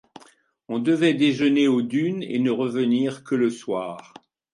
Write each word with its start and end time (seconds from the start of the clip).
On 0.67 0.79
devait 0.79 1.13
déjeuner 1.13 1.67
aux 1.67 1.83
dunes 1.83 2.23
et 2.23 2.39
ne 2.39 2.49
revenir 2.49 3.23
que 3.23 3.35
le 3.35 3.51
soir. 3.51 4.15